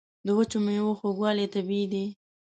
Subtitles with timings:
[0.25, 2.05] د وچو میوو خوږوالی طبیعي دی.